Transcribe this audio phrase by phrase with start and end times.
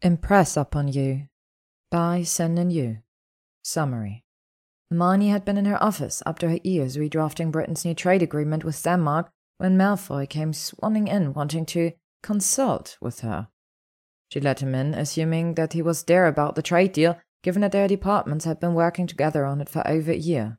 [0.00, 1.26] Impress upon you
[1.90, 2.98] by Senlin Yu.
[3.64, 4.22] Summary.
[4.90, 8.62] Hermione had been in her office up to her ears redrafting Britain's new trade agreement
[8.62, 11.92] with Denmark when Malfoy came swanning in wanting to
[12.22, 13.48] consult with her.
[14.30, 17.72] She let him in, assuming that he was there about the trade deal, given that
[17.72, 20.58] their departments had been working together on it for over a year.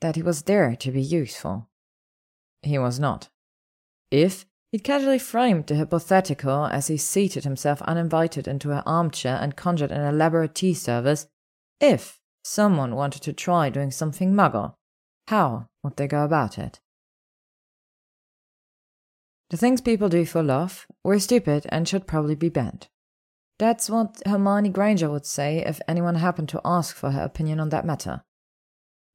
[0.00, 1.68] That he was there to be useful.
[2.62, 3.28] He was not.
[4.10, 9.56] If He'd casually framed the hypothetical as he seated himself uninvited into her armchair and
[9.56, 11.28] conjured an elaborate tea service.
[11.80, 14.74] If someone wanted to try doing something muggle,
[15.28, 16.80] how would they go about it?
[19.50, 22.88] The things people do for love were stupid and should probably be banned.
[23.58, 27.68] That's what Hermione Granger would say if anyone happened to ask for her opinion on
[27.70, 28.22] that matter.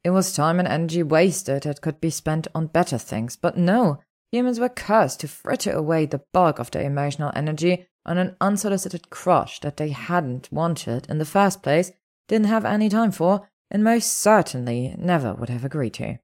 [0.04, 4.00] It was time and energy wasted that could be spent on better things, but no,
[4.32, 9.10] Humans were cursed to fritter away the bulk of their emotional energy on an unsolicited
[9.10, 11.92] crush that they hadn't wanted in the first place,
[12.28, 16.18] didn't have any time for, and most certainly never would have agreed to.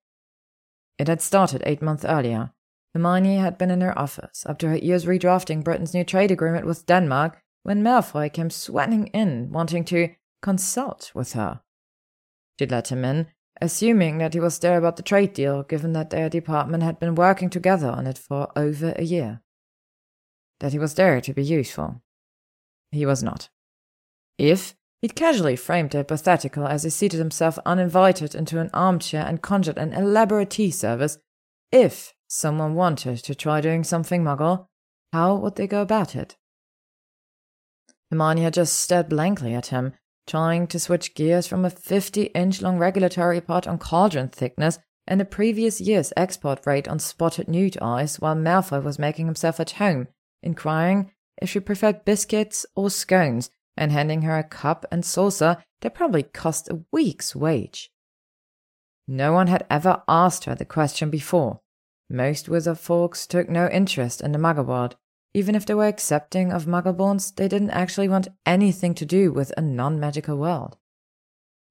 [0.98, 2.54] It had started eight months earlier.
[2.94, 6.66] Hermione had been in her office, up to her ears redrafting Britain's new trade agreement
[6.66, 10.10] with Denmark, when Malfoy came sweating in, wanting to
[10.42, 11.62] consult with her.
[12.58, 13.28] She let him in,
[13.62, 17.16] assuming that he was there about the trade deal, given that their department had been
[17.16, 19.42] working together on it for over a year.
[20.60, 22.02] That he was there to be useful.
[22.92, 23.50] He was not.
[24.38, 29.42] If he'd casually framed the hypothetical as he seated himself uninvited into an armchair and
[29.42, 31.18] conjured an elaborate tea service,
[31.72, 34.68] if someone wanted to try doing something muggle,
[35.14, 36.38] how would they go about it?
[38.10, 39.94] Hermione had just stared blankly at him,
[40.28, 45.20] trying to switch gears from a 50 inch long regulatory pot on cauldron thickness and
[45.20, 49.72] the previous year's export rate on spotted newt eyes while Malfoy was making himself at
[49.72, 50.08] home,
[50.44, 51.12] inquiring
[51.42, 56.24] if she preferred biscuits or scones and handing her a cup and saucer that probably
[56.24, 57.92] cost a week's wage.
[59.08, 61.62] No one had ever asked her the question before.
[62.10, 64.96] Most wizard folks took no interest in the muggle world,
[65.38, 69.54] even if they were accepting of muggleborns, they didn't actually want anything to do with
[69.56, 70.78] a non magical world.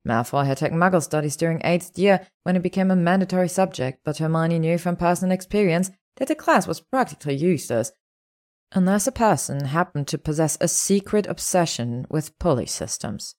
[0.06, 4.18] Malfoy had taken Muggle studies during eighth year when it became a mandatory subject, but
[4.18, 7.90] Hermione knew from personal experience that the class was practically useless,
[8.70, 13.34] unless a person happened to possess a secret obsession with pulley systems.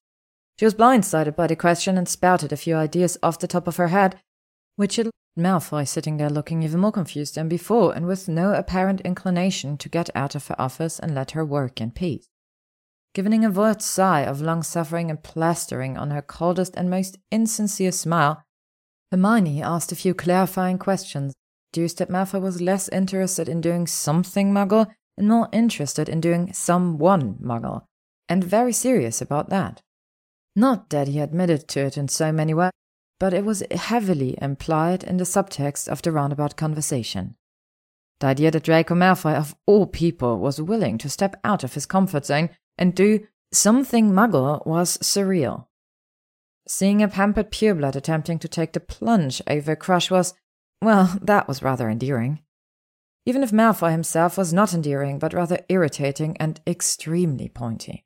[0.59, 3.77] She was blindsided by the question and spouted a few ideas off the top of
[3.77, 4.19] her head,
[4.77, 9.01] which had Malfoy sitting there looking even more confused than before and with no apparent
[9.01, 12.27] inclination to get out of her office and let her work in peace.
[13.13, 17.91] Giving a vert sigh of long suffering and plastering on her coldest and most insincere
[17.91, 18.43] smile,
[19.11, 21.33] Hermione asked a few clarifying questions,
[21.73, 24.87] deduced that Malfoy was less interested in doing something muggle
[25.17, 27.85] and more interested in doing someone muggle,
[28.29, 29.81] and very serious about that.
[30.55, 32.76] Not that he admitted to it in so many words,
[33.19, 37.35] but it was heavily implied in the subtext of the roundabout conversation.
[38.19, 41.85] The idea that Draco Malfoy, of all people, was willing to step out of his
[41.85, 45.67] comfort zone and do something muggle was surreal.
[46.67, 50.33] Seeing a pampered pureblood attempting to take the plunge over crush was,
[50.81, 52.41] well, that was rather endearing.
[53.25, 58.05] Even if Malfoy himself was not endearing, but rather irritating and extremely pointy.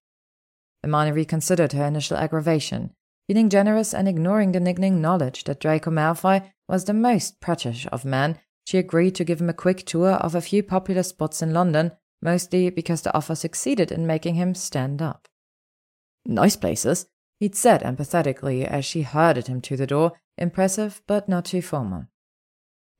[0.83, 2.93] Hermione reconsidered her initial aggravation
[3.31, 8.03] feeling generous and ignoring the niggling knowledge that Draco Malfoy was the most prattish of
[8.03, 11.53] men, she agreed to give him a quick tour of a few popular spots in
[11.53, 15.29] London, mostly because the offer succeeded in making him stand up.
[16.25, 17.05] Nice places,
[17.39, 22.07] he'd said empathetically as she herded him to the door, impressive but not too formal.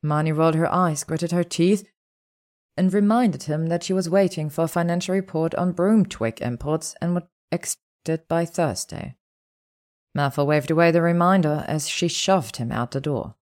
[0.02, 1.86] Hermione rolled her eyes, gritted her teeth,
[2.78, 6.96] and reminded him that she was waiting for a financial report on broom twig imports
[7.02, 9.18] and would expect it by Thursday.
[10.18, 13.36] Malfoy waved away the reminder as she shoved him out the door.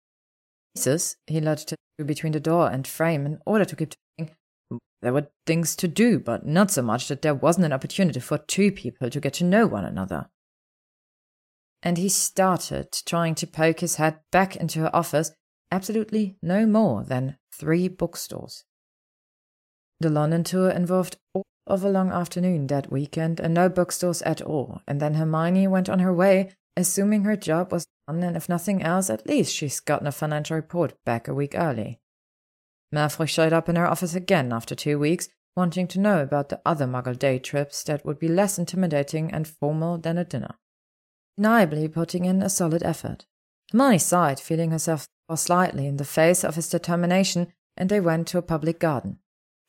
[0.75, 1.73] Jesus, he lurched
[2.05, 4.35] between the door and frame in order to keep talking.
[5.01, 8.37] There were things to do, but not so much that there wasn't an opportunity for
[8.37, 10.29] two people to get to know one another.
[11.81, 15.31] And he started trying to poke his head back into her office,
[15.71, 18.65] absolutely no more than three bookstores.
[20.01, 24.41] The London tour involved all of a long afternoon that weekend and no bookstores at
[24.41, 28.49] all, and then Hermione went on her way assuming her job was done, and if
[28.49, 31.99] nothing else, at least she's gotten a financial report back a week early.
[32.93, 36.61] Malfoy showed up in her office again after two weeks, wanting to know about the
[36.65, 40.55] other Muggle day trips that would be less intimidating and formal than a dinner.
[41.37, 43.25] Undeniably putting in a solid effort.
[43.71, 48.37] Hermione sighed, feeling herself slightly in the face of his determination, and they went to
[48.37, 49.19] a public garden.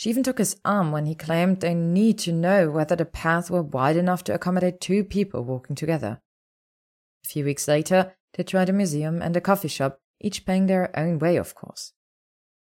[0.00, 3.50] She even took his arm when he claimed they need to know whether the paths
[3.50, 6.22] were wide enough to accommodate two people walking together.
[7.22, 10.98] A few weeks later, they tried a museum and a coffee shop, each paying their
[10.98, 11.92] own way, of course.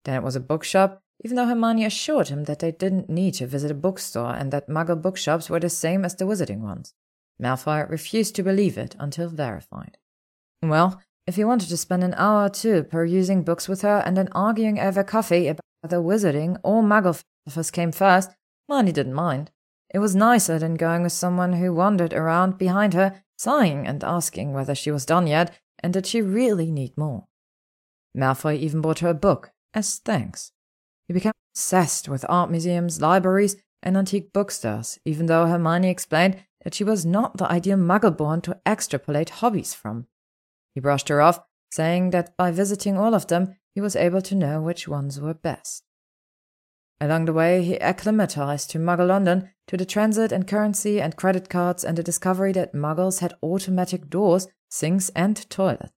[0.05, 3.47] Then it was a bookshop, even though Hermione assured him that they didn't need to
[3.47, 6.93] visit a bookstore and that Muggle bookshops were the same as the wizarding ones.
[7.41, 9.97] Malfoy refused to believe it until verified.
[10.61, 14.15] Well, if he wanted to spend an hour or two perusing books with her and
[14.15, 17.21] then arguing over coffee about whether wizarding or muggle
[17.73, 18.31] came first,
[18.69, 19.51] Hermione didn't mind.
[19.93, 24.53] It was nicer than going with someone who wandered around behind her, sighing and asking
[24.53, 27.27] whether she was done yet and did she really need more.
[28.17, 30.53] Malfoy even bought her a book as thanks.
[31.07, 36.73] He became obsessed with art museums, libraries, and antique bookstores, even though Hermione explained that
[36.73, 40.07] she was not the ideal muggle born to extrapolate hobbies from.
[40.73, 41.41] He brushed her off,
[41.73, 45.33] saying that by visiting all of them, he was able to know which ones were
[45.33, 45.83] best.
[47.01, 51.49] Along the way, he acclimatized to Muggle London, to the transit and currency and credit
[51.49, 55.91] cards, and the discovery that Muggles had automatic doors, sinks, and toilets.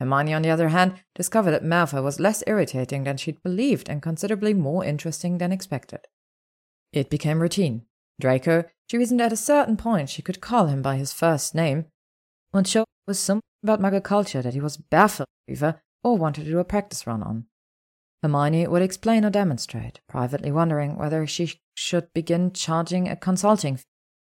[0.00, 4.02] Hermione, on the other hand, discovered that Malfoy was less irritating than she'd believed and
[4.02, 6.00] considerably more interesting than expected.
[6.92, 7.82] It became routine.
[8.20, 11.86] Draco, she reasoned at a certain point she could call him by his first name,
[12.52, 16.50] and show was something about Muggle culture that he was baffled over or wanted to
[16.50, 17.46] do a practice run on.
[18.22, 23.84] Hermione would explain or demonstrate, privately wondering whether she should begin charging a consulting fee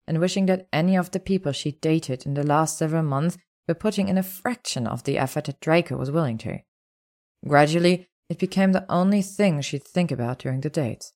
[0.06, 3.38] and wishing that any of the people she dated in the last several months
[3.68, 6.58] were putting in a fraction of the effort that Draco was willing to.
[7.46, 11.12] Gradually, it became the only thing she'd think about during the dates.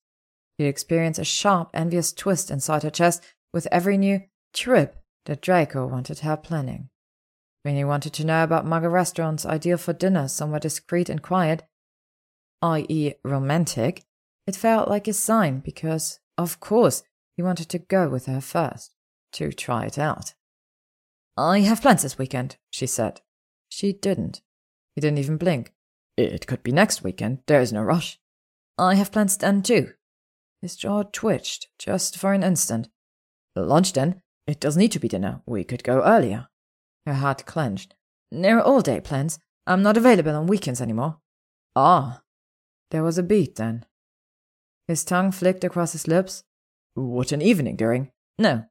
[0.59, 3.23] She'd experience a sharp, envious twist inside her chest
[3.53, 4.21] with every new
[4.53, 4.97] trip
[5.27, 6.91] that Draco wanted her planning.
[7.63, 11.65] When he wanted to know about Muggle restaurants ideal for dinner somewhere discreet and quiet,
[12.63, 14.05] i.e., romantic,
[14.47, 17.03] it felt like a sign because, of course,
[17.37, 18.95] he wanted to go with her first,
[19.33, 20.35] to try it out.
[21.37, 23.21] I have plans this weekend, she said.
[23.69, 24.41] She didn't.
[24.95, 25.73] He didn't even blink.
[26.17, 28.19] It could be next weekend, there is no rush.
[28.77, 29.93] I have plans then too.
[30.63, 32.89] His jaw twitched, just for an instant.
[33.55, 34.23] Lunch then?
[34.47, 35.43] It does need to be dinner.
[35.47, 36.49] We could go earlier.
[37.09, 37.95] Her heart clenched.
[38.31, 39.39] They're all day plans.
[39.67, 41.17] I'm not available on weekends anymore.
[41.75, 42.21] Ah.
[42.91, 43.87] There was a beat then.
[44.87, 46.45] His tongue flicked across his lips.
[46.93, 48.11] What an evening during.
[48.39, 48.67] No.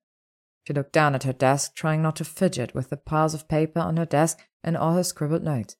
[0.67, 3.79] She looked down at her desk, trying not to fidget with the piles of paper
[3.79, 5.75] on her desk and all her scribbled notes.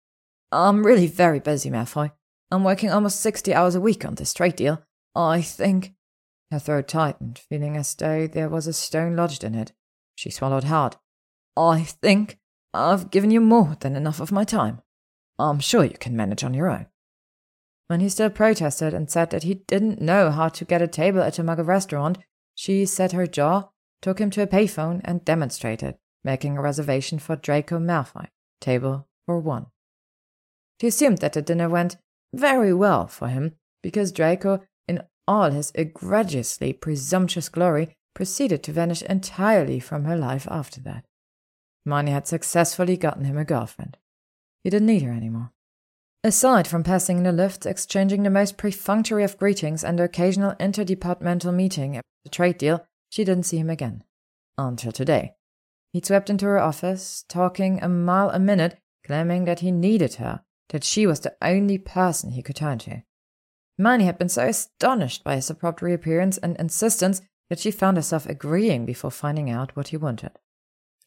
[0.51, 2.11] I'm really very busy, Malfoy.
[2.49, 4.81] I'm working almost 60 hours a week on this trade deal.
[5.13, 5.93] I think.
[6.49, 9.73] Her throat tightened, feeling as though there was a stone lodged in it.
[10.15, 10.95] She swallowed hard.
[11.55, 12.39] I think
[12.77, 14.81] I've given you more than enough of my time.
[15.39, 16.87] I'm sure you can manage on your own.
[17.87, 21.21] When he still protested and said that he didn't know how to get a table
[21.21, 22.17] at a Muggle restaurant,
[22.53, 23.69] she set her jaw,
[24.01, 28.27] took him to a payphone, and demonstrated, making a reservation for Draco Malfoy,
[28.59, 29.67] table for one.
[30.81, 31.97] She assumed that the dinner went
[32.33, 39.01] very well for him, because Draco, in all his egregiously presumptuous glory, proceeded to vanish
[39.03, 41.05] entirely from her life after that.
[41.87, 43.95] Hermione had successfully gotten him a girlfriend.
[44.61, 45.53] He didn't need her anymore.
[46.21, 50.53] Aside from passing in the lift, exchanging the most perfunctory of greetings, and the occasional
[50.55, 54.03] interdepartmental meeting about the trade deal, she didn't see him again.
[54.57, 55.35] Until today.
[55.93, 60.41] He'd swept into her office, talking a mile a minute, claiming that he needed her,
[60.69, 63.03] that she was the only person he could turn to.
[63.77, 68.25] Hermione had been so astonished by his abrupt reappearance and insistence that she found herself
[68.25, 70.31] agreeing before finding out what he wanted.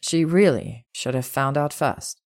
[0.00, 2.20] She really should have found out first.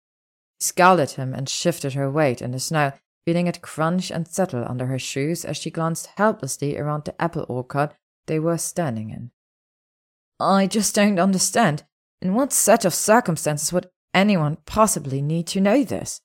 [0.61, 2.93] She scowled at him and shifted her weight in the snow,
[3.25, 7.47] feeling it crunch and settle under her shoes as she glanced helplessly around the apple
[7.49, 7.95] orchard
[8.27, 9.31] they were standing in.
[10.39, 11.85] I just don't understand.
[12.21, 16.21] In what set of circumstances would anyone possibly need to know this?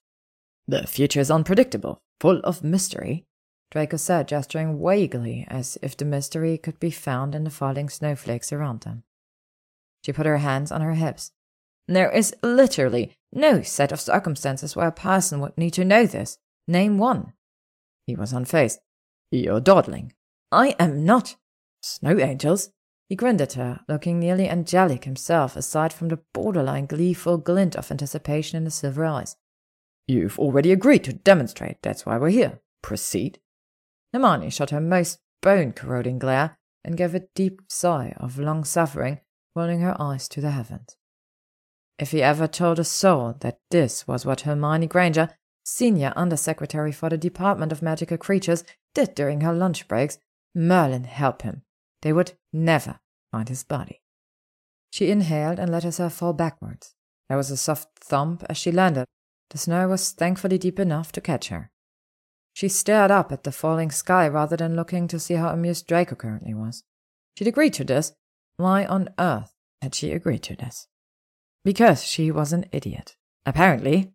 [0.68, 3.26] The future is unpredictable, full of mystery,
[3.70, 8.52] Draco said, gesturing vaguely as if the mystery could be found in the falling snowflakes
[8.52, 9.02] around them.
[10.04, 11.32] She put her hands on her hips.
[11.88, 16.38] There is literally no set of circumstances where a person would need to know this.
[16.66, 17.32] Name one.
[18.06, 18.78] He was unfazed.
[19.30, 20.12] You're dawdling.
[20.50, 21.36] I am not.
[21.82, 22.70] Snow angels?
[23.08, 27.90] He grinned at her, looking nearly angelic himself, aside from the borderline gleeful glint of
[27.90, 29.36] anticipation in his silver eyes.
[30.08, 32.60] You've already agreed to demonstrate, that's why we're here.
[32.82, 33.38] Proceed.
[34.12, 39.20] Hermione shot her most bone corroding glare and gave a deep sigh of long suffering,
[39.54, 40.96] rolling her eyes to the heavens.
[41.98, 45.30] If he ever told a soul that this was what Hermione Granger,
[45.64, 50.18] Senior Undersecretary for the Department of Magical Creatures, did during her lunch breaks,
[50.54, 51.62] Merlin help him.
[52.02, 53.00] They would never
[53.32, 54.02] find his body.
[54.90, 56.94] She inhaled and let herself fall backwards.
[57.28, 59.06] There was a soft thump as she landed.
[59.50, 61.70] The snow was thankfully deep enough to catch her.
[62.54, 66.14] She stared up at the falling sky rather than looking to see how amused Draco
[66.14, 66.84] currently was.
[67.36, 68.12] She'd agreed to this.
[68.56, 70.88] Why on earth had she agreed to this?
[71.66, 73.16] Because she was an idiot.
[73.44, 74.12] Apparently.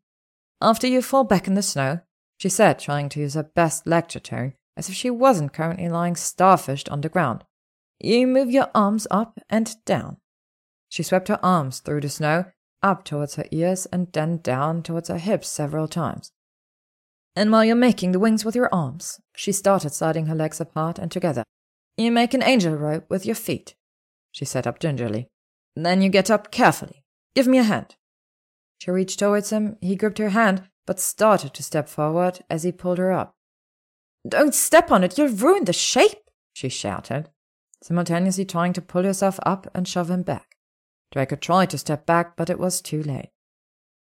[0.62, 2.00] After you fall back in the snow,
[2.38, 6.14] she said, trying to use her best lecture tone, as if she wasn't currently lying
[6.14, 7.44] starfished on the ground.
[8.00, 10.16] You move your arms up and down.
[10.88, 12.46] She swept her arms through the snow,
[12.82, 16.32] up towards her ears and then down towards her hips several times.
[17.36, 20.98] And while you're making the wings with your arms, she started sliding her legs apart
[20.98, 21.44] and together.
[21.98, 23.76] You make an angel rope with your feet.
[24.32, 25.28] She sat up gingerly.
[25.76, 27.01] Then you get up carefully.
[27.36, 27.96] Give me a hand.
[28.80, 29.78] She reached towards him.
[29.82, 33.36] He gripped her hand, but started to step forward as he pulled her up.
[34.28, 37.30] Don't step on it, you'll ruin the shape, she shouted,
[37.82, 40.58] simultaneously trying to pull herself up and shove him back.
[41.12, 43.32] Draco tried to step back, but it was too late.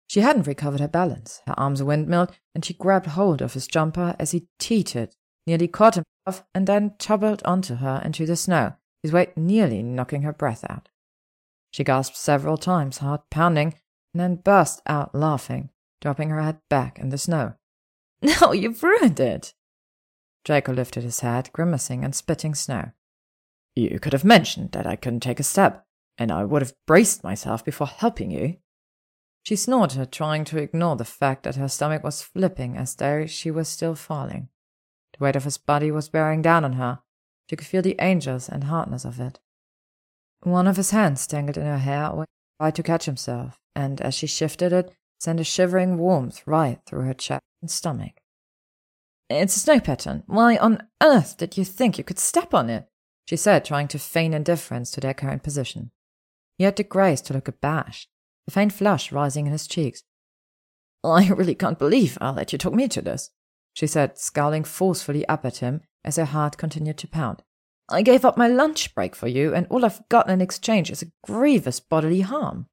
[0.08, 1.42] She hadn't recovered her balance.
[1.46, 5.16] Her arms windmilled, and she grabbed hold of his jumper as he teetered,
[5.48, 10.24] nearly caught himself, and then tumbled onto her into the snow, his weight nearly knocking
[10.24, 10.90] her breath out.
[11.72, 13.76] She gasped several times, heart pounding,
[14.14, 15.70] and then burst out laughing,
[16.02, 17.56] dropping her head back in the snow.
[18.42, 19.56] No, you've ruined it!
[20.46, 22.92] Draco lifted his head, grimacing and spitting snow.
[23.76, 25.88] You could have mentioned that I couldn't take a step
[26.18, 28.58] and I would have braced myself before helping you.
[29.44, 33.50] She snorted, trying to ignore the fact that her stomach was flipping as though she
[33.50, 34.50] was still falling.
[35.18, 37.00] The weight of his body was bearing down on her.
[37.50, 39.40] She could feel the angels and hardness of it.
[40.42, 42.26] One of his hands tangled in her hair
[42.60, 47.06] tried to catch himself, and as she shifted it, sent a shivering warmth right through
[47.06, 48.14] her chest and stomach.
[49.30, 50.24] It's a snow pattern.
[50.28, 52.88] Why on earth did you think you could step on it?
[53.26, 55.92] she said, trying to feign indifference to their current position.
[56.58, 58.10] He had the grace to look abashed,
[58.48, 60.04] a faint flush rising in his cheeks.
[61.04, 63.30] I really can't believe I'll let you talk me to this,
[63.74, 67.44] she said, scowling forcefully up at him as her heart continued to pound.
[67.92, 71.02] I gave up my lunch break for you, and all I've gotten in exchange is
[71.02, 72.68] a grievous bodily harm.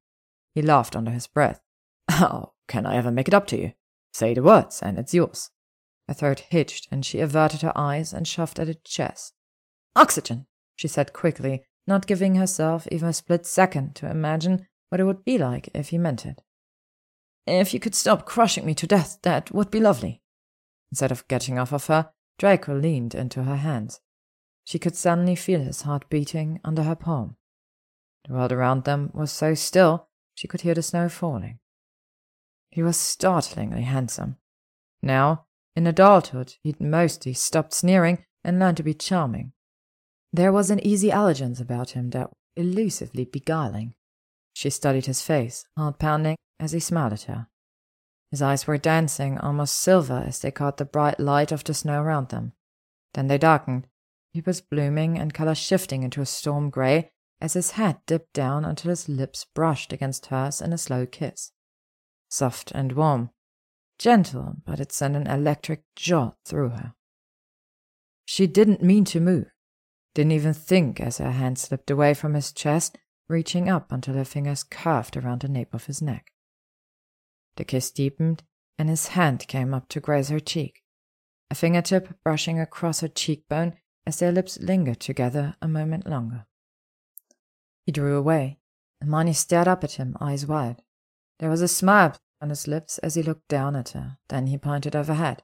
[0.55, 1.61] He laughed under his breath.
[2.09, 3.73] How oh, can I ever make it up to you?
[4.13, 5.51] Say the words, and it's yours.
[6.07, 9.33] Her throat hitched, and she averted her eyes and shoved at her chest.
[9.95, 15.03] Oxygen, she said quickly, not giving herself even a split second to imagine what it
[15.03, 16.41] would be like if he meant it.
[17.45, 20.21] If you could stop crushing me to death, that would be lovely.
[20.91, 24.01] Instead of getting off of her, Draco leaned into her hands.
[24.69, 27.37] She could suddenly feel his heart beating under her palm.
[28.27, 31.57] The world around them was so still she could hear the snow falling.
[32.69, 34.37] He was startlingly handsome.
[35.01, 39.53] Now, in adulthood, he'd mostly stopped sneering and learned to be charming.
[40.31, 43.95] There was an easy elegance about him that elusively beguiling.
[44.53, 47.47] She studied his face, heart pounding, as he smiled at her.
[48.29, 52.03] His eyes were dancing, almost silver, as they caught the bright light of the snow
[52.03, 52.53] around them.
[53.15, 53.87] Then they darkened,
[54.33, 58.89] pupils blooming and color shifting into a storm gray as his head dipped down until
[58.89, 61.51] his lips brushed against hers in a slow kiss.
[62.29, 63.31] Soft and warm,
[63.97, 66.93] gentle, but it sent an electric jolt through her.
[68.25, 69.47] She didn't mean to move.
[70.13, 74.25] Didn't even think as her hand slipped away from his chest, reaching up until her
[74.25, 76.31] fingers curved around the nape of his neck.
[77.55, 78.43] The kiss deepened,
[78.77, 80.81] and his hand came up to graze her cheek,
[81.49, 83.73] a fingertip brushing across her cheekbone
[84.09, 86.47] as their lips lingered together a moment longer.
[87.85, 88.57] He drew away,
[88.99, 90.81] Hermione stared up at him, eyes wide.
[91.37, 94.17] There was a smile on his lips as he looked down at her.
[94.27, 95.43] Then he pointed overhead.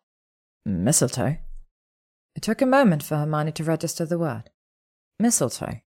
[0.66, 1.38] Mistletoe?
[2.36, 4.50] It took a moment for Hermione to register the word.
[5.20, 5.82] Mistletoe.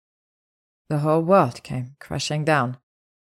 [0.90, 2.76] The whole world came crashing down.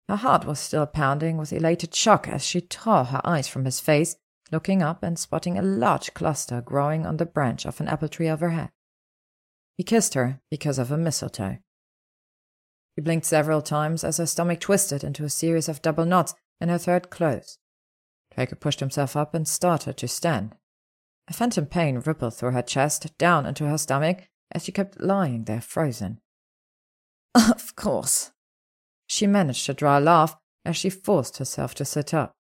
[0.10, 3.79] Her heart was still pounding with elated shock as she tore her eyes from his
[3.79, 4.17] face,
[4.51, 8.27] looking up and spotting a large cluster growing on the branch of an apple tree
[8.27, 8.72] overhead.
[9.79, 11.59] He kissed her because of a mistletoe.
[12.98, 16.69] He blinked several times as her stomach twisted into a series of double knots and
[16.69, 17.59] her throat closed.
[18.36, 20.57] Draco pushed himself up and started to stand.
[21.29, 25.45] A phantom pain rippled through her chest, down into her stomach, as she kept lying
[25.45, 26.19] there frozen.
[27.33, 28.33] Of course.
[29.07, 32.36] She managed to draw a dry laugh as she forced herself to sit up.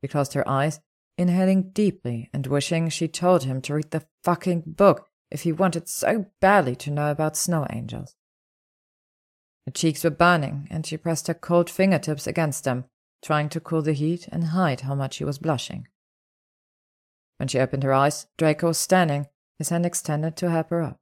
[0.00, 0.78] She closed her eyes,
[1.16, 5.88] inhaling deeply and wishing she told him to read the fucking book if he wanted
[5.88, 8.16] so badly to know about snow angels.
[9.66, 12.86] Her cheeks were burning, and she pressed her cold fingertips against them,
[13.22, 15.88] trying to cool the heat and hide how much she was blushing.
[17.36, 19.26] When she opened her eyes, Draco was standing,
[19.58, 20.98] his hand extended to help her up.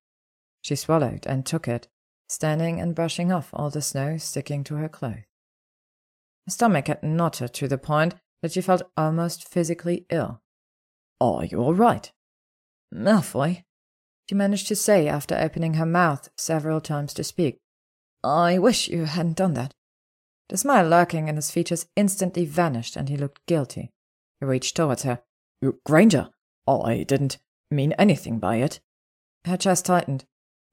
[0.63, 1.89] She swallowed and took it,
[2.29, 5.25] standing and brushing off all the snow sticking to her clothes.
[6.47, 10.43] Her stomach had knotted to the point that she felt almost physically ill.
[11.21, 12.11] Are you all right?
[12.93, 13.65] Malfoy,
[14.29, 17.59] she managed to say after opening her mouth several times to speak.
[18.25, 19.73] I wish you hadn't done that.
[20.49, 23.93] The smile lurking in his features instantly vanished and he looked guilty.
[24.41, 25.21] He reached towards her.
[25.85, 26.31] Granger,
[26.67, 27.39] oh, I didn't
[27.71, 28.81] mean anything by it.
[29.45, 30.25] Her chest tightened.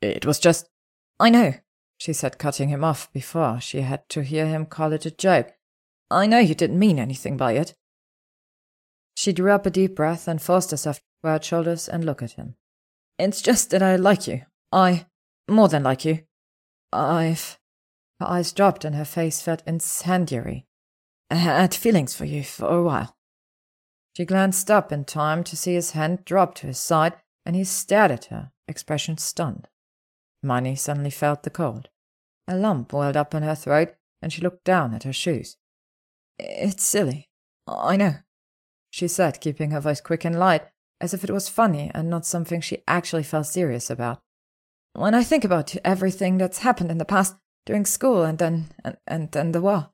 [0.01, 0.69] It was just.
[1.19, 1.53] I know,
[1.97, 5.53] she said, cutting him off before she had to hear him call it a joke.
[6.11, 7.75] I know you didn't mean anything by it.
[9.15, 12.33] She drew up a deep breath and forced herself to her shoulders and look at
[12.33, 12.55] him.
[13.19, 14.41] It's just that I like you.
[14.71, 15.05] I.
[15.49, 16.23] more than like you.
[16.91, 17.59] I've.
[18.19, 20.65] Her eyes dropped and her face felt incendiary.
[21.29, 23.15] I had feelings for you for a while.
[24.15, 27.13] She glanced up in time to see his hand drop to his side,
[27.45, 29.67] and he stared at her, expression stunned.
[30.41, 31.89] Hermione suddenly felt the cold.
[32.47, 35.57] A lump welled up in her throat, and she looked down at her shoes.
[36.37, 37.29] It's silly.
[37.67, 38.15] I know,
[38.91, 40.67] she said, keeping her voice quick and light,
[41.03, 44.21] as if it was funny and not something she actually felt serious about.
[44.93, 48.97] When I think about everything that's happened in the past, during school and then and,
[49.07, 49.89] and then the war.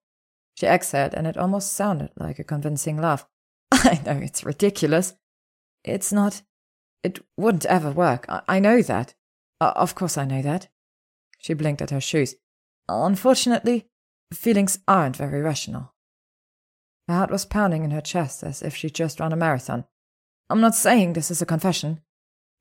[0.56, 3.25] She exhaled, and it almost sounded like a convincing laugh.
[3.72, 5.13] I know it's ridiculous.
[5.84, 6.42] It's not.
[7.04, 8.25] It wouldn't ever work.
[8.28, 9.13] I, I know that.
[9.62, 10.68] Uh, of course, I know that.
[11.38, 12.36] She blinked at her shoes.
[12.89, 13.88] Unfortunately,
[14.34, 15.94] feelings aren't very rational.
[17.08, 19.86] Her heart was pounding in her chest as if she'd just run a marathon.
[20.50, 22.01] I'm not saying this is a confession.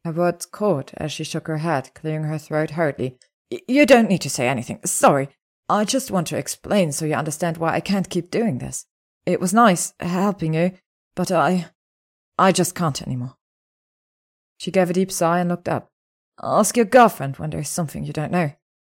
[0.04, 3.18] Her words caught as she shook her head, clearing her throat hurriedly.
[3.66, 4.80] You don't need to say anything.
[4.84, 5.30] Sorry.
[5.68, 8.86] I just want to explain so you understand why I can't keep doing this.
[9.26, 10.72] It was nice helping you,
[11.14, 11.66] but I.
[12.38, 13.36] I just can't anymore.
[14.58, 15.90] She gave a deep sigh and looked up.
[16.42, 18.52] Ask your girlfriend when there's something you don't know.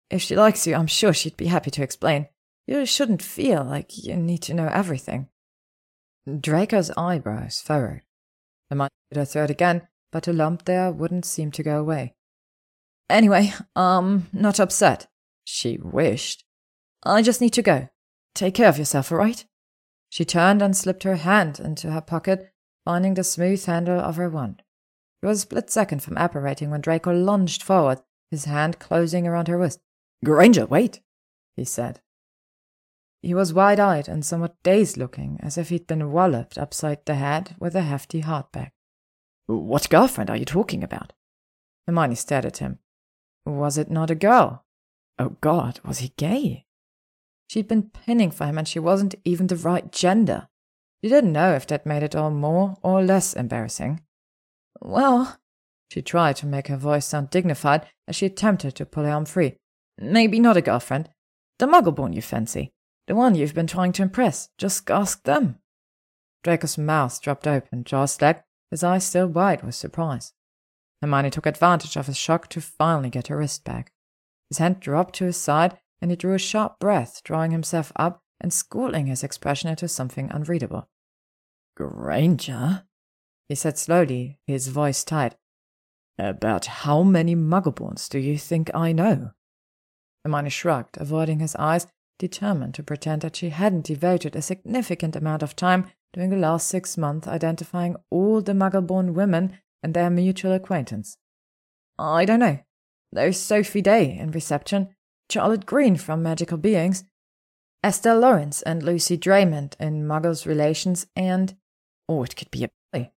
[0.09, 2.27] If she likes you, I'm sure she'd be happy to explain.
[2.67, 5.29] You shouldn't feel like you need to know everything.
[6.39, 8.01] Draco's eyebrows furrowed.
[8.71, 12.15] I might hit her throat again, but a lump there wouldn't seem to go away.
[13.09, 15.07] Anyway, um, not upset.
[15.43, 16.45] She wished.
[17.03, 17.89] I just need to go.
[18.33, 19.43] Take care of yourself, all right?
[20.09, 22.51] She turned and slipped her hand into her pocket,
[22.85, 24.63] finding the smooth handle of her wand.
[25.21, 29.49] It was a split second from apparating when Draco lunged forward, his hand closing around
[29.49, 29.81] her wrist.
[30.23, 31.01] Granger, wait,
[31.55, 31.99] he said.
[33.21, 37.15] He was wide eyed and somewhat dazed looking, as if he'd been walloped upside the
[37.15, 38.71] head with a hefty hardback.
[39.45, 41.13] What girlfriend are you talking about?
[41.85, 42.79] Hermione stared at him.
[43.45, 44.65] Was it not a girl?
[45.19, 46.65] Oh God, was he gay?
[47.47, 50.47] She'd been pinning for him and she wasn't even the right gender.
[51.03, 54.01] She didn't know if that made it all more or less embarrassing.
[54.79, 55.37] Well,
[55.91, 59.25] she tried to make her voice sound dignified as she attempted to pull her arm
[59.25, 59.57] free.
[59.99, 61.09] Maybe not a girlfriend.
[61.59, 62.71] The muggleborn you fancy.
[63.11, 64.47] The one you've been trying to impress.
[64.57, 65.57] Just ask them.
[66.45, 70.31] Draco's mouth dropped open, jaw slack, his eyes still wide with surprise.
[71.01, 73.91] Hermione took advantage of his shock to finally get her wrist back.
[74.47, 78.23] His hand dropped to his side, and he drew a sharp breath, drawing himself up
[78.39, 80.87] and schooling his expression into something unreadable.
[81.75, 82.83] Granger,
[83.49, 85.35] he said slowly, his voice tight.
[86.17, 89.31] About how many muggleborns do you think I know?
[90.23, 91.87] Hermione shrugged, avoiding his eyes
[92.21, 96.67] determined to pretend that she hadn't devoted a significant amount of time during the last
[96.67, 101.17] six months identifying all the muggle-born women and their mutual acquaintance.
[101.97, 102.59] I don't know.
[103.11, 104.89] There's Sophie Day in reception,
[105.31, 107.03] Charlotte Green from Magical Beings,
[107.83, 111.55] Estelle Lawrence and Lucy Draymond in Muggles Relations, and
[112.07, 113.11] oh, it could be a play,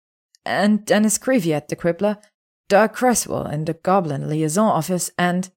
[0.47, 2.17] and Dennis Creevey at the Quibbler,
[2.71, 5.51] Dirk Cresswell in the Goblin Liaison Office, and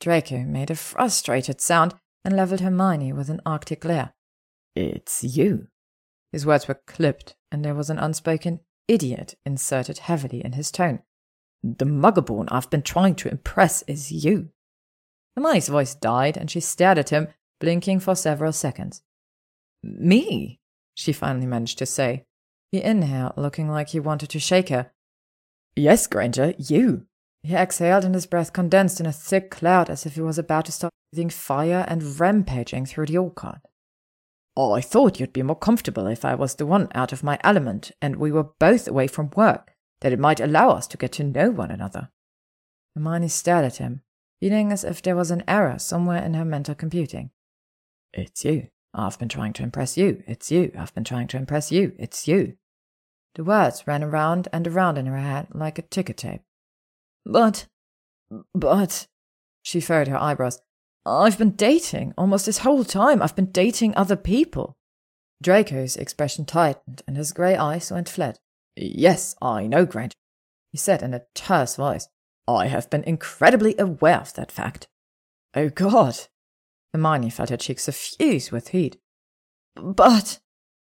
[0.00, 4.14] Draco made a frustrated sound and leveled Hermione with an arctic glare.
[4.76, 5.68] It's you.
[6.32, 11.00] His words were clipped, and there was an unspoken idiot inserted heavily in his tone.
[11.62, 14.50] The muggleborn I've been trying to impress is you.
[15.36, 17.28] Hermione's voice died, and she stared at him,
[17.60, 19.02] blinking for several seconds.
[19.82, 20.60] Me?
[20.94, 22.24] she finally managed to say.
[22.72, 24.90] He inhaled, looking like he wanted to shake her.
[25.76, 27.06] Yes, Granger, you.
[27.42, 30.66] He exhaled, and his breath condensed in a thick cloud as if he was about
[30.66, 33.60] to start breathing fire and rampaging through the orchard.
[34.56, 37.38] Oh, I thought you'd be more comfortable if I was the one out of my
[37.42, 41.12] element and we were both away from work, that it might allow us to get
[41.12, 42.10] to know one another.
[42.94, 44.02] Hermione stared at him,
[44.40, 47.30] feeling as if there was an error somewhere in her mental computing.
[48.12, 48.68] It's you.
[48.92, 50.22] I've been trying to impress you.
[50.26, 50.72] It's you.
[50.76, 51.92] I've been trying to impress you.
[51.96, 52.56] It's you.
[53.36, 56.42] The words ran around and around in her head like a ticker tape.
[57.24, 57.66] But
[58.54, 59.06] But,
[59.62, 60.60] she furrowed her eyebrows,
[61.04, 63.22] I've been dating almost this whole time.
[63.22, 64.76] I've been dating other people.
[65.42, 68.38] Draco's expression tightened and his grey eyes went flat.
[68.76, 70.14] Yes, I know, Granger,
[70.70, 72.08] he said in a terse voice.
[72.46, 74.88] I have been incredibly aware of that fact.
[75.54, 76.16] Oh, God!
[76.92, 78.98] Hermione felt her cheeks suffuse with heat.
[79.74, 80.40] But,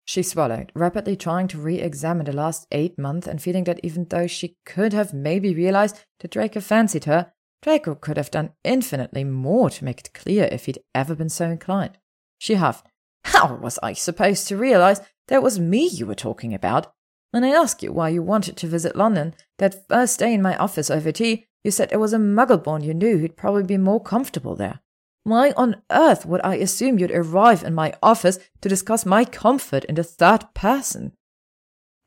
[0.10, 4.06] she swallowed, rapidly trying to re examine the last eight months and feeling that even
[4.06, 9.24] though she could have maybe realized that Draco fancied her, Draco could have done infinitely
[9.24, 12.00] more to make it clear if he'd ever been so inclined.
[12.40, 12.88] She huffed.
[13.26, 16.92] How was I supposed to realize that it was me you were talking about?
[17.30, 20.58] When I asked you why you wanted to visit London, that first day in my
[20.58, 24.02] office over tea, you said it was a muggle-born you knew who'd probably be more
[24.02, 24.80] comfortable there.
[25.30, 29.86] Why on earth would I assume you'd arrive in my office to discuss my comfort
[29.86, 31.12] in the third person?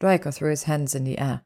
[0.01, 1.43] Draco threw his hands in the air.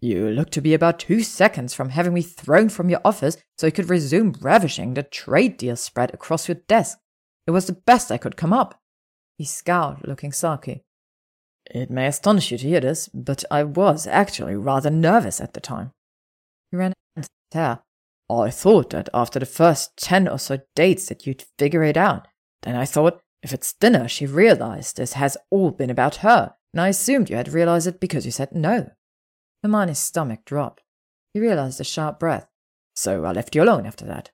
[0.00, 3.66] You look to be about two seconds from having me thrown from your office so
[3.66, 6.98] you could resume ravishing the trade deal spread across your desk.
[7.46, 8.80] It was the best I could come up.
[9.38, 10.82] He scowled, looking sulky.
[11.70, 15.60] It may astonish you to hear this, but I was actually rather nervous at the
[15.60, 15.92] time.
[16.72, 17.82] He ran his hair.
[18.38, 22.28] I thought that after the first ten or so dates that you'd figure it out.
[22.62, 26.80] Then I thought, if it's dinner, she realized this has all been about her, and
[26.80, 28.90] I assumed you had realized it because you said no.
[29.62, 30.82] Hermione's stomach dropped.
[31.34, 32.46] He realized a sharp breath.
[32.94, 34.30] So I left you alone after that.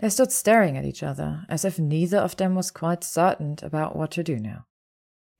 [0.00, 3.96] They stood staring at each other, as if neither of them was quite certain about
[3.96, 4.66] what to do now.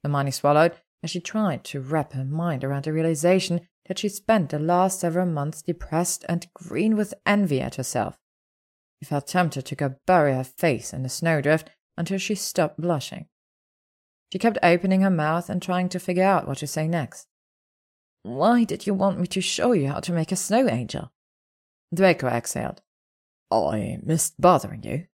[0.03, 4.51] Hermione swallowed as she tried to wrap her mind around the realization that she spent
[4.51, 8.19] the last several months depressed and green with envy at herself.
[8.99, 13.27] She felt tempted to go bury her face in the snowdrift until she stopped blushing.
[14.33, 17.29] She kept opening her mouth and trying to figure out what to say next.
[18.23, 21.13] Why did you want me to show you how to make a snow angel?
[21.95, 22.81] Draco exhaled.
[23.51, 25.07] I missed bothering you.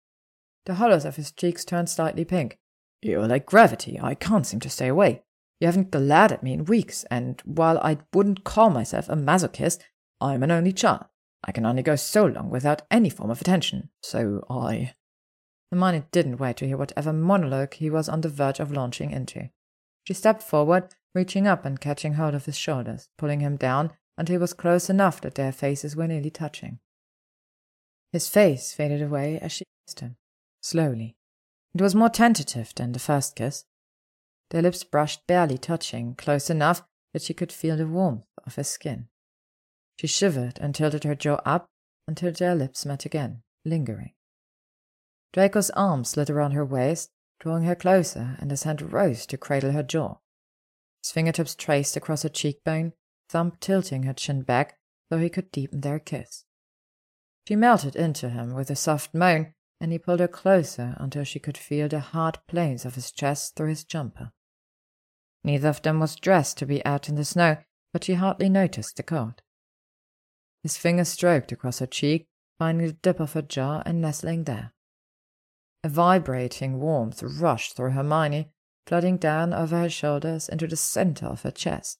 [0.66, 2.58] The hollows of his cheeks turned slightly pink.
[3.00, 3.98] You're like gravity.
[4.00, 5.22] I can't seem to stay away.
[5.60, 9.80] You haven't glared at me in weeks, and while I wouldn't call myself a masochist,
[10.20, 11.06] I'm an only child.
[11.44, 14.94] I can only go so long without any form of attention, so I.
[15.70, 19.50] Hermione didn't wait to hear whatever monologue he was on the verge of launching into.
[20.04, 24.34] She stepped forward reaching up and catching hold of his shoulders, pulling him down until
[24.34, 26.78] he was close enough that their faces were nearly touching.
[28.12, 30.16] His face faded away as she kissed him,
[30.60, 31.16] slowly.
[31.74, 33.64] It was more tentative than the first kiss.
[34.50, 36.82] Their lips brushed barely touching, close enough
[37.12, 39.08] that she could feel the warmth of his skin.
[39.96, 41.70] She shivered and tilted her jaw up
[42.06, 44.12] until their lips met again, lingering.
[45.32, 49.72] Draco's arm slid around her waist, drawing her closer, and his hand rose to cradle
[49.72, 50.18] her jaw.
[51.02, 52.94] His fingertips traced across her cheekbone,
[53.28, 54.78] thumb tilting her chin back
[55.10, 56.44] so he could deepen their kiss.
[57.46, 61.38] She melted into him with a soft moan, and he pulled her closer until she
[61.38, 64.32] could feel the hard planes of his chest through his jumper.
[65.44, 67.58] Neither of them was dressed to be out in the snow,
[67.92, 69.42] but she hardly noticed the cold.
[70.62, 72.26] His fingers stroked across her cheek,
[72.58, 74.72] finding the dip of her jaw and nestling there.
[75.84, 78.50] A vibrating warmth rushed through Hermione,
[78.86, 81.98] flooding down over her shoulders into the center of her chest.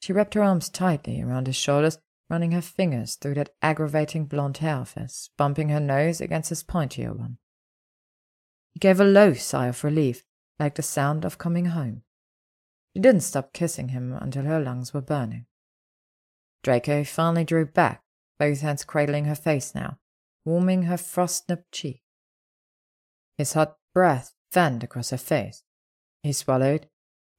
[0.00, 4.58] She wrapped her arms tightly around his shoulders, running her fingers through that aggravating blonde
[4.58, 7.38] hair of his, bumping her nose against his pointier one.
[8.72, 10.24] He gave a low sigh of relief,
[10.58, 12.02] like the sound of coming home.
[12.94, 15.46] She didn't stop kissing him until her lungs were burning.
[16.62, 18.02] Draco finally drew back,
[18.38, 19.98] both hands cradling her face now,
[20.44, 22.02] warming her frost-nipped cheek.
[23.38, 25.62] His hot breath fanned across her face.
[26.22, 26.88] He swallowed,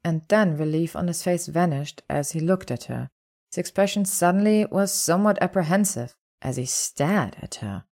[0.04, 3.10] and then relief on his face vanished as he looked at her.
[3.52, 7.84] His expression suddenly was somewhat apprehensive as he stared at her.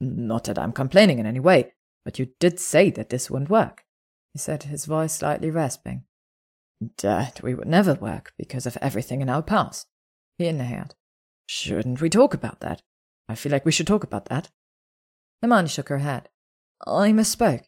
[0.00, 1.72] Not that I'm complaining in any way,
[2.04, 3.84] but you did say that this wouldn't work,
[4.32, 6.04] he said, his voice slightly rasping.
[6.98, 9.88] That we would never work because of everything in our past.
[10.38, 10.94] He inhaled.
[11.46, 12.82] Shouldn't we talk about that?
[13.28, 14.50] I feel like we should talk about that.
[15.42, 16.28] Hermione shook her head.
[16.86, 17.64] I misspoke.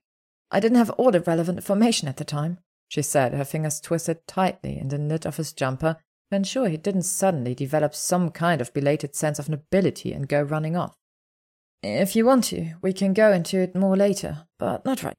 [0.50, 4.26] I didn't have all the relevant information at the time, she said, her fingers twisted
[4.26, 5.96] tightly in the knit of his jumper
[6.30, 10.42] to ensure he didn't suddenly develop some kind of belated sense of nobility and go
[10.42, 10.96] running off.
[11.82, 15.16] If you want to, we can go into it more later, but not right.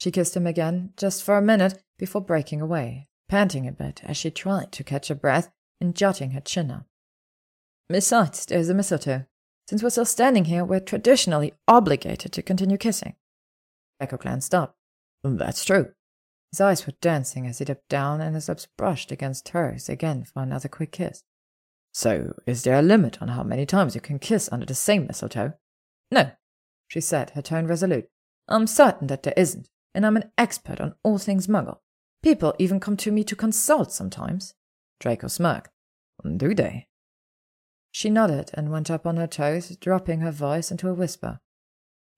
[0.00, 4.16] She kissed him again, just for a minute, before breaking away, panting a bit as
[4.16, 6.86] she tried to catch her breath and jutting her chin up.
[7.90, 9.26] Besides, there's a mistletoe.
[9.68, 13.14] Since we're still standing here, we're traditionally obligated to continue kissing.
[14.00, 14.76] Draco glanced up.
[15.22, 15.92] That's true.
[16.50, 20.24] His eyes were dancing as he dipped down and his lips brushed against hers again
[20.24, 21.22] for another quick kiss.
[21.92, 25.06] So, is there a limit on how many times you can kiss under the same
[25.06, 25.52] mistletoe?
[26.10, 26.30] No,
[26.88, 28.08] she said, her tone resolute.
[28.48, 31.78] I'm certain that there isn't, and I'm an expert on all things muggle.
[32.22, 34.54] People even come to me to consult sometimes.
[34.98, 35.70] Draco smirked.
[36.36, 36.86] Do they?
[37.90, 41.40] She nodded and went up on her toes, dropping her voice into a whisper.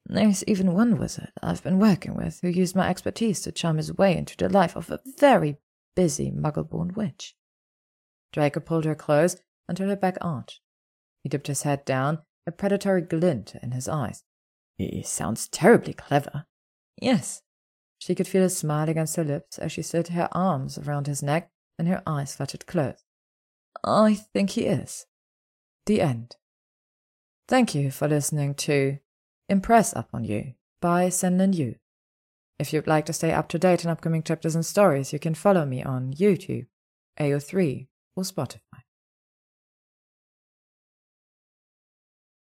[0.06, 3.96] There's even one wizard I've been working with who used my expertise to charm his
[3.96, 5.58] way into the life of a very
[5.94, 7.36] busy muggle-born witch.
[8.32, 9.36] Draco pulled her close
[9.68, 10.60] until her back arched.
[11.22, 14.24] He dipped his head down, a predatory glint in his eyes.
[14.76, 16.46] He sounds terribly clever.
[17.00, 17.41] Yes.
[18.02, 21.22] She could feel a smile against her lips as she slid her arms around his
[21.22, 23.04] neck and her eyes fluttered close.
[23.84, 25.06] I think he is.
[25.86, 26.34] The end.
[27.46, 28.98] Thank you for listening to
[29.48, 31.76] Impress Upon You by Senlin Yu.
[32.58, 35.36] If you'd like to stay up to date on upcoming chapters and stories, you can
[35.36, 36.66] follow me on YouTube,
[37.20, 37.86] AO3,
[38.16, 38.71] or Spotify.